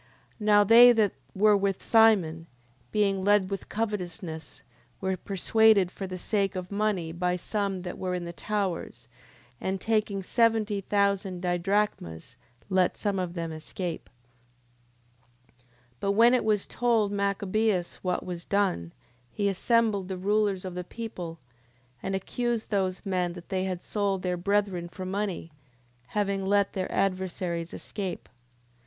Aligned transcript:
10:20. 0.41 0.45
Now 0.47 0.63
they 0.63 0.91
that 0.93 1.11
were 1.35 1.55
with 1.55 1.83
Simon, 1.83 2.47
being 2.91 3.23
led 3.23 3.51
with 3.51 3.69
covetousness, 3.69 4.63
were 4.99 5.15
persuaded 5.15 5.91
for 5.91 6.07
the 6.07 6.17
sake 6.17 6.55
of 6.55 6.71
money 6.71 7.11
by 7.11 7.35
some 7.35 7.83
that 7.83 7.99
were 7.99 8.15
in 8.15 8.23
the 8.23 8.33
towers: 8.33 9.07
and 9.59 9.79
taking 9.79 10.23
seventy 10.23 10.81
thousand 10.81 11.43
didrachmas, 11.43 12.35
let 12.67 12.97
some 12.97 13.19
of 13.19 13.35
them 13.35 13.51
escape. 13.51 14.09
10:21. 15.59 15.65
But 15.99 16.11
when 16.13 16.33
it 16.33 16.43
was 16.45 16.65
told 16.65 17.11
Machabeus 17.11 17.97
what 17.97 18.25
was 18.25 18.43
done, 18.43 18.93
he 19.29 19.47
assembled 19.47 20.07
the 20.07 20.17
rulers 20.17 20.65
of 20.65 20.73
the 20.73 20.83
people, 20.83 21.37
and 22.01 22.15
accused 22.15 22.71
those 22.71 23.05
men 23.05 23.33
that 23.33 23.49
they 23.49 23.65
had 23.65 23.83
sold 23.83 24.23
their 24.23 24.35
brethren 24.35 24.89
for 24.89 25.05
money, 25.05 25.51
having 26.17 26.43
let 26.43 26.73
their 26.73 26.91
adversaries 26.91 27.71
escape. 27.71 28.27
10:22. 28.27 28.31